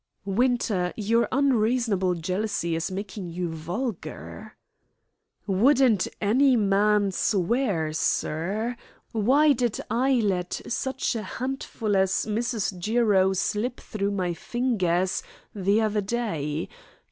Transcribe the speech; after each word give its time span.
"Winter, 0.25 0.91
your 0.97 1.27
unreasonable 1.31 2.15
jealousy 2.15 2.73
is 2.75 2.89
making 2.89 3.29
you 3.29 3.49
vulgar." 3.49 4.57
"Wouldn't 5.45 6.07
any 6.19 6.55
man 6.55 7.11
swear, 7.11 7.93
sir? 7.93 8.75
Why 9.11 9.53
did 9.53 9.79
I 9.91 10.13
let 10.13 10.59
such 10.67 11.13
a 11.13 11.21
handful 11.21 11.95
as 11.95 12.25
Mrs. 12.27 12.79
Jiro 12.79 13.33
slip 13.33 13.79
through 13.79 14.09
my 14.09 14.33
fingers 14.33 15.21
the 15.53 15.81
other 15.81 16.01
day? 16.01 16.67